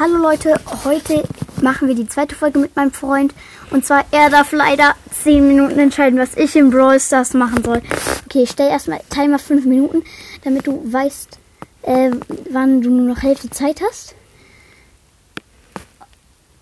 [0.00, 0.54] Hallo Leute,
[0.84, 1.24] heute
[1.60, 3.34] machen wir die zweite Folge mit meinem Freund.
[3.72, 7.82] Und zwar, er darf leider 10 Minuten entscheiden, was ich im Brawl Stars machen soll.
[8.26, 10.04] Okay, ich stelle erstmal Timer 5 Minuten,
[10.44, 11.40] damit du weißt,
[11.82, 12.12] äh,
[12.48, 14.14] wann du nur noch Hälfte Zeit hast.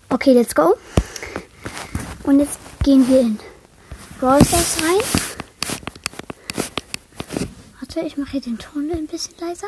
[0.09, 0.75] Okay, let's go.
[2.23, 3.37] Und jetzt gehen wir in
[4.19, 5.03] Brawl Stars rein.
[7.79, 9.67] Warte, ich mache hier den Ton ein bisschen leiser.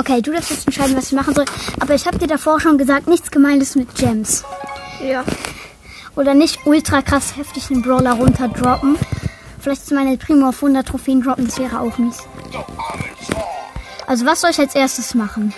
[0.00, 1.44] Okay, du darfst jetzt entscheiden, was ich machen soll.
[1.78, 4.44] Aber ich habe dir davor schon gesagt, nichts Gemeines mit Gems.
[5.04, 5.22] Ja.
[6.16, 8.96] Oder nicht ultra krass heftig den Brawler runterdroppen.
[9.60, 12.16] Vielleicht ist meine Primo auf 100 Trophäen droppen, das wäre auch mies.
[14.06, 15.52] Also was soll ich als erstes machen?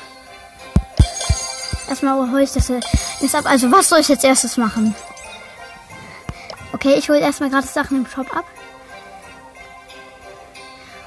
[1.89, 3.45] Erstmal hole ich das jetzt ab.
[3.47, 4.93] Also was soll ich als erstes machen?
[6.73, 8.45] Okay, ich hole erstmal gerade Sachen im Shop ab.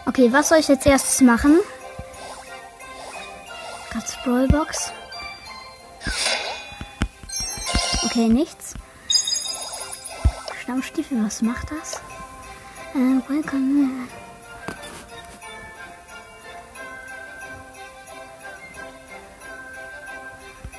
[0.05, 1.59] Okay, was soll ich als erstes machen?
[4.25, 4.91] Brawlbox.
[8.05, 8.73] Okay, nichts.
[10.63, 12.01] Stammstiefel, was macht das?
[12.95, 14.07] Ähm, welcome.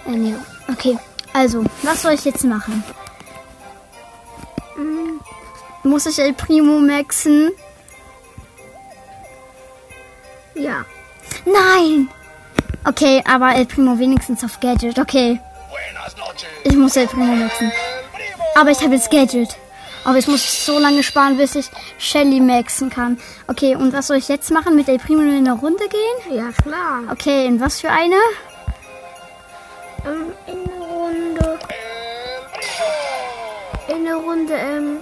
[0.06, 0.34] Äh, nee.
[0.68, 0.98] Okay,
[1.32, 2.82] also, was soll ich jetzt machen?
[4.74, 5.20] Hm,
[5.84, 7.52] muss ich El Primo maxen?
[10.54, 10.84] Ja.
[11.44, 12.08] Nein!
[12.86, 14.98] Okay, aber El Primo wenigstens auf Gadget.
[14.98, 15.40] Okay.
[16.64, 17.72] Ich muss El Primo maxen.
[18.54, 19.56] Aber ich habe jetzt Gadget.
[20.04, 23.18] Aber ich muss so lange sparen, bis ich Shelly maxen kann.
[23.48, 24.76] Okay, und was soll ich jetzt machen?
[24.76, 26.36] Mit El Primo in eine Runde gehen?
[26.36, 27.02] Ja, klar.
[27.10, 28.14] Okay, in was für eine?
[30.04, 31.58] Ähm, in eine Runde.
[33.88, 34.98] In eine Runde, ähm.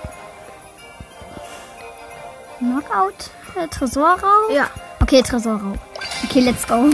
[2.61, 3.31] Knockout?
[3.57, 4.51] Äh, Tresorraub?
[4.51, 4.71] Ja.
[5.03, 5.79] Okay, Tresorraub.
[6.25, 6.91] Okay, let's go.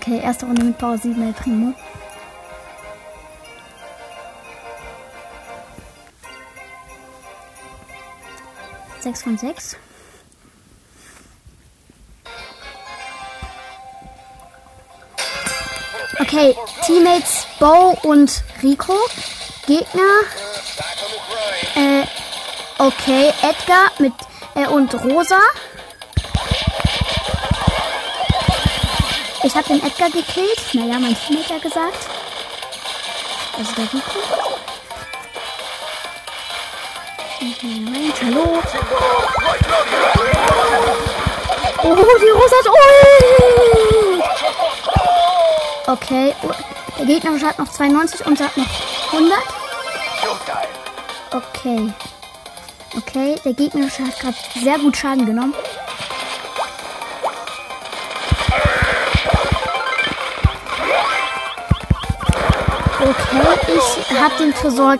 [0.00, 1.74] Okay, erste Runde mit Power 7 El Primo.
[9.00, 9.76] Sechs von sechs.
[16.20, 16.54] Okay,
[16.86, 18.94] Teammates Bo und Rico.
[19.66, 20.20] Gegner.
[21.74, 22.04] Äh,
[22.78, 24.12] okay, Edgar mit
[24.54, 25.40] äh, und Rosa.
[29.48, 30.74] Ich habe den Edgar gekillt.
[30.74, 32.06] Naja, mein Teammate gesagt.
[33.56, 34.20] Also der Rico.
[38.20, 38.62] Hallo.
[41.82, 42.68] Oh, die Rosa hat.
[45.86, 45.92] Oh.
[45.92, 46.34] Okay,
[46.98, 48.66] der Gegner hat noch 92 und hat noch
[49.12, 49.38] 100.
[51.30, 51.94] Okay.
[52.98, 55.54] Okay, der Gegner hat gerade sehr gut Schaden genommen.
[64.18, 64.96] Ich habe dem Tresor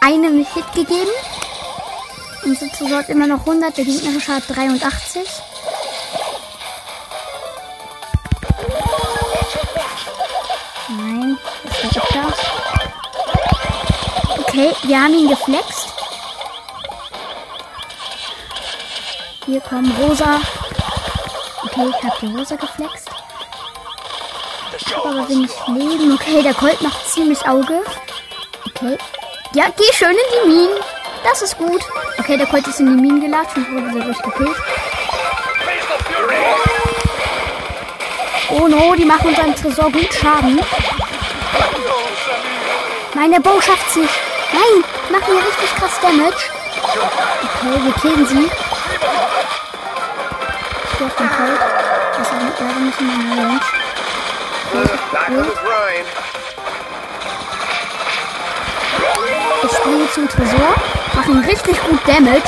[0.00, 1.10] einen Hit gegeben.
[2.44, 5.28] Unser Tresor hat immer noch 100, der gegnerische hat 83.
[10.88, 12.32] Nein, das der Edgar.
[14.38, 15.88] Okay, wir haben ihn geflext.
[19.44, 20.40] Hier kommen Rosa.
[21.64, 23.10] Okay, ich habe die Rosa geflext.
[24.78, 26.14] Ich aber wenig Leben.
[26.14, 27.82] Okay, der Colt macht ziemlich Auge.
[28.82, 28.98] Okay.
[29.54, 30.76] Ja, geh schön in die Minen.
[31.22, 31.80] Das ist gut.
[32.18, 34.56] Okay, der Colt ist in die Minen gelatscht und wurde dadurch gekillt.
[38.50, 40.60] Oh no, die machen unseren Tresor gut Schaden.
[43.14, 44.14] Nein, der Bow schafft's nicht.
[44.52, 46.50] Nein, die machen hier richtig krass Damage.
[47.60, 48.50] Okay, wir killen sie.
[50.84, 51.60] Ich geh auf den Colt.
[52.18, 53.60] Das ist leider nicht in meiner Range.
[54.74, 56.51] Ich
[59.76, 60.74] springe zum Tresor,
[61.14, 62.42] mache ihm richtig gut Damage.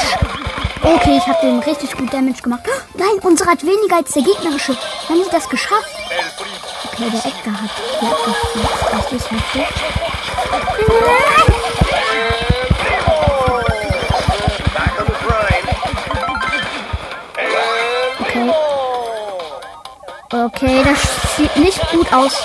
[0.82, 2.62] Okay, ich habe dem richtig gut Damage gemacht.
[2.94, 4.76] Nein, unsere hat weniger als der gegnerische.
[5.08, 5.88] Haben sie das geschafft?
[6.84, 7.70] Okay, der Edgar hat
[8.02, 8.10] ja,
[8.92, 9.66] das ist heftig.
[10.52, 10.84] Okay.
[20.32, 22.44] Okay, das sieht nicht gut aus.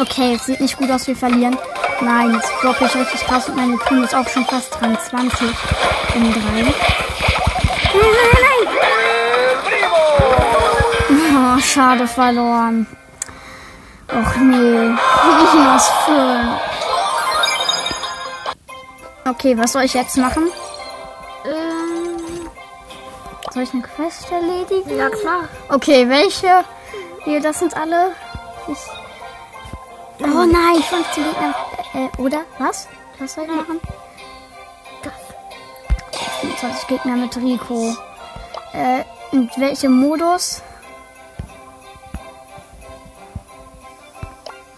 [0.00, 1.56] Okay, es sieht nicht gut aus, wir verlieren.
[2.00, 4.96] Nein, jetzt droppe ich richtig krass und meine Primo ist auch schon fast dran.
[5.08, 5.40] 20
[6.14, 6.38] in 3.
[6.40, 6.72] Nein,
[7.94, 8.68] nein, nein!
[11.56, 12.86] Oh, schade verloren.
[14.10, 14.90] Och nee,
[15.44, 16.48] ich muss füllen.
[19.28, 20.50] Okay, was soll ich jetzt machen?
[21.44, 22.48] Ähm,
[23.52, 24.96] Soll ich eine Quest erledigen?
[24.96, 25.48] ja, klar.
[25.68, 26.64] Okay, welche?
[27.24, 28.12] Hier, das sind alle.
[28.68, 28.78] Ich
[30.20, 31.54] oh nein, 15 Gegner.
[31.94, 32.44] Äh, oder?
[32.58, 32.88] Was?
[33.18, 33.80] Was soll ich machen?
[36.40, 37.96] 25 Gegner mit Rico.
[38.72, 40.62] Äh, in welchem Modus?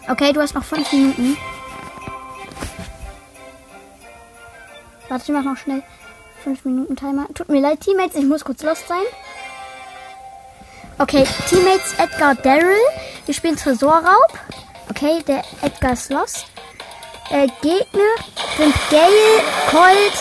[0.09, 1.37] Okay, du hast noch 5 Minuten.
[5.09, 5.83] Warte, ich mach noch schnell
[6.45, 7.27] 5 Minuten Timer.
[7.35, 9.03] Tut mir leid, Teammates, ich muss kurz lost sein.
[10.99, 12.77] Okay, Teammates Edgar Daryl.
[13.27, 14.39] Wir spielen Tresorraub.
[14.91, 16.47] Okay, der Edgar ist lost.
[17.31, 18.03] Äh, Gegner
[18.57, 19.41] sind Gale,
[19.71, 20.13] Colt.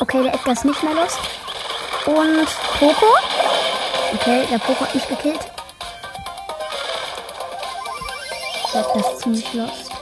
[0.00, 1.18] Okay, der Edgar ist nicht mehr lost.
[2.06, 2.48] Und
[2.78, 3.06] Poco.
[4.14, 5.40] Okay, der Poco hat mich gekillt.
[8.72, 9.93] Der Edgar ist ziemlich lost.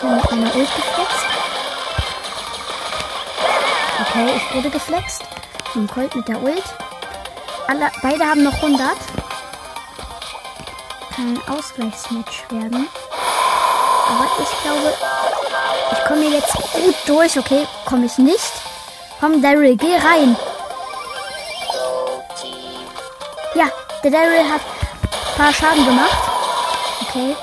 [0.00, 1.26] Habe mit meiner Ult geflext.
[4.00, 5.22] Okay, ich wurde geflext.
[5.74, 6.62] Und Colt mit der Ult.
[7.66, 8.80] Alle, beide haben noch 100.
[11.14, 12.88] Kann ein Ausgleichsmatch werden.
[14.08, 14.94] Aber ich glaube,
[15.92, 17.38] ich komme hier jetzt gut durch.
[17.38, 18.52] Okay, komme ich nicht.
[19.20, 20.36] Komm, Daryl, geh rein.
[23.54, 23.66] Ja,
[24.04, 24.60] der Daryl hat
[25.02, 26.18] ein paar Schaden gemacht.
[27.02, 27.36] Okay.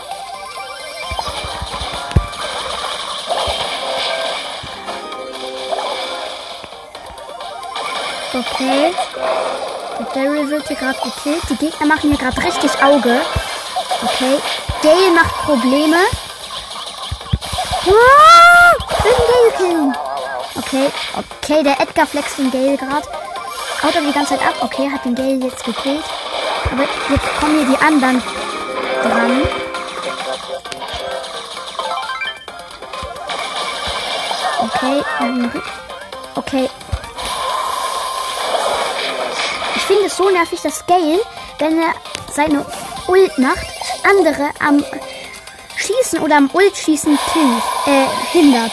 [8.36, 8.94] Okay.
[9.98, 11.42] Der Daryl wird hier gerade gekillt.
[11.50, 13.22] Die Gegner machen hier gerade richtig Auge.
[14.04, 14.40] Okay.
[14.82, 15.98] Gale macht Probleme.
[17.86, 19.98] Den Gale killen.
[20.56, 20.92] Okay.
[21.16, 23.08] Okay, der Edgar flext den Gale gerade.
[23.82, 24.56] Haut er die ganze Zeit ab.
[24.60, 26.04] Okay, hat den Gale jetzt gekillt.
[26.74, 28.22] Aber jetzt kommen hier die anderen
[29.02, 29.44] dran.
[34.60, 35.04] Okay.
[36.36, 36.70] Okay.
[39.86, 41.20] Finde es so nervig, dass Gale,
[41.60, 41.94] wenn er
[42.32, 42.66] seine
[43.08, 43.68] Ult macht,
[44.04, 44.84] andere am
[45.78, 47.18] Schießen oder am Ult schießen
[47.86, 48.72] äh, hindert.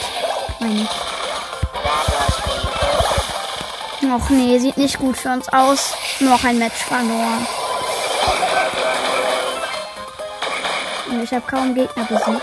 [0.60, 0.88] Meine ich.
[4.14, 5.94] Och nee, sieht nicht gut für uns aus.
[6.20, 7.46] Noch ein Match verloren.
[11.08, 12.42] Und ich habe kaum Gegner besiegt.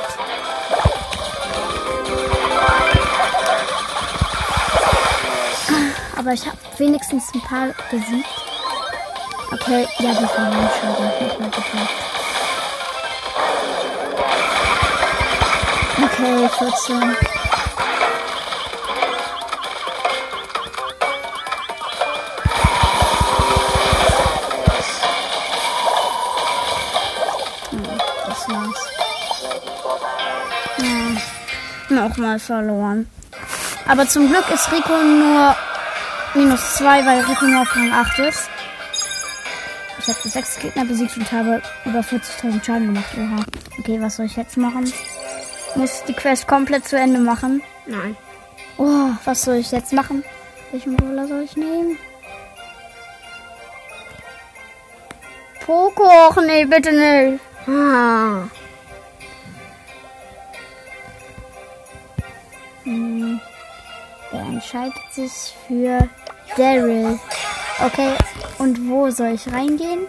[6.17, 8.48] Aber ich habe wenigstens ein paar besiegt.
[9.51, 11.89] Okay, ja, die verlieren ich nicht mal geklappt.
[16.03, 17.15] Okay, 14.
[30.77, 31.17] Hm,
[31.89, 33.09] nochmal verloren.
[33.87, 35.55] Aber zum Glück ist Rico nur
[36.35, 38.48] minus 2, weil Rico nur auf Rang 8 ist.
[40.09, 43.13] Ich habe sechs Gegner besiegt und habe über 40.000 Schaden gemacht.
[43.15, 43.45] Oha.
[43.77, 44.91] Okay, was soll ich jetzt machen?
[45.75, 47.61] Muss die Quest komplett zu Ende machen.
[47.85, 48.17] Nein.
[48.77, 50.23] Oh, was soll ich jetzt machen?
[50.71, 51.95] Welchen Brawler soll ich nehmen?
[55.63, 57.39] Poco, ach nee, bitte nicht.
[57.67, 58.47] Ah.
[62.83, 63.39] Hm.
[64.31, 66.09] Er entscheidet sich für
[66.57, 67.19] Daryl.
[67.85, 68.15] Okay,
[68.59, 70.07] und wo soll ich reingehen?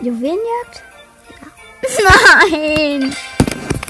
[0.00, 0.82] Juwelenjagd?
[2.50, 3.14] Nein!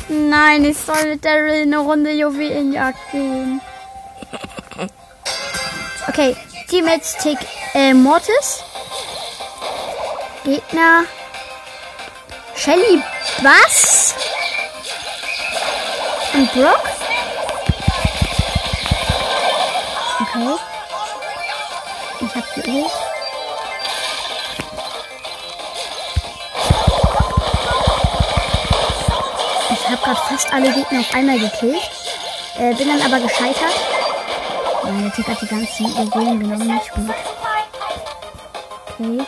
[0.08, 3.60] Nein, ich soll mit Daryl eine Runde Juwelenjagd gehen.
[6.08, 6.36] Okay,
[6.68, 8.62] Teammates take äh, Mortis.
[10.44, 11.04] Gegner.
[12.56, 13.02] Shelly
[13.42, 14.14] Bass.
[16.34, 16.82] Und Brock.
[20.20, 20.71] Okay.
[22.34, 22.90] Ich hab die Ult.
[29.70, 31.90] Ich habe gerade fast alle Gegner auf einmal gekillt.
[32.56, 33.74] Äh, bin dann aber gescheitert.
[34.82, 36.74] Der Tick hat die ganzen Juwelen genommen.
[36.74, 37.10] Nicht gut.
[38.88, 39.26] Okay.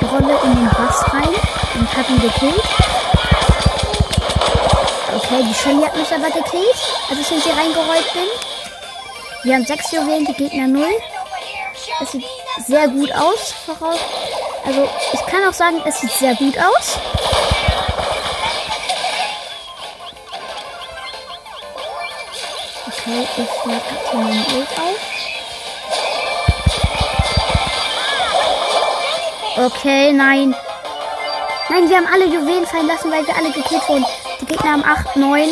[0.00, 1.34] Ich rolle in den Bass rein
[1.74, 2.64] und hab ihn gekillt.
[5.16, 6.76] Okay, die Shelly hat mich aber gekillt,
[7.10, 8.53] als ich in sie reingerollt bin.
[9.44, 10.98] Wir haben sechs Juwelen, die Gegner null.
[12.00, 12.24] Es sieht
[12.66, 13.52] sehr gut aus.
[13.66, 13.98] Voraus.
[14.64, 16.98] Also, ich kann auch sagen, es sieht sehr gut aus.
[22.86, 24.98] Okay, ich lade hier mein Ult auf.
[29.66, 30.56] Okay, nein.
[31.68, 34.06] Nein, wir haben alle Juwelen fallen lassen, weil wir alle gekillt wurden.
[34.40, 35.50] Die Gegner haben 8, 9.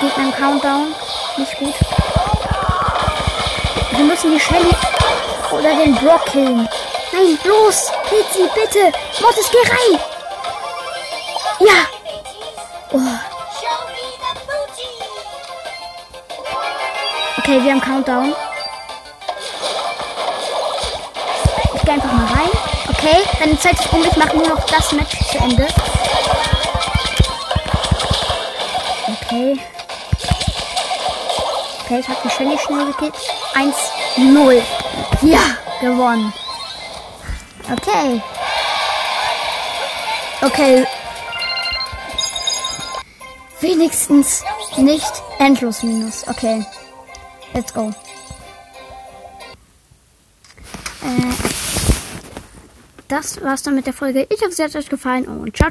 [0.00, 0.94] Die Gegner im Countdown.
[1.36, 1.74] Nicht gut.
[4.02, 4.74] Wir müssen die Shelly
[5.52, 6.68] oder den Brock killen.
[7.12, 7.88] Nein, los!
[8.08, 8.92] Killt sie, bitte!
[9.20, 10.00] Mortis, geh rein!
[11.60, 11.86] Ja!
[12.90, 12.98] Oh.
[17.38, 18.34] Okay, wir haben Countdown.
[21.76, 22.50] Ich gehe einfach mal rein.
[22.88, 24.04] Okay, deine Zeit ist um.
[24.04, 25.68] Ich mache nur noch das Match zu Ende.
[29.06, 29.60] Okay.
[31.84, 33.14] Okay, ich habe die Shelly schnell gekillt.
[33.54, 34.62] 1-0.
[35.22, 35.40] Ja,
[35.80, 36.32] gewonnen.
[37.70, 38.22] Okay.
[40.42, 40.86] Okay.
[43.60, 44.42] Wenigstens
[44.76, 46.26] nicht endlos minus.
[46.26, 46.66] Okay.
[47.54, 47.92] Let's go.
[51.02, 51.32] Äh,
[53.08, 54.26] das war's dann mit der Folge.
[54.30, 55.70] Ich hoffe, sie hat euch gefallen und ciao.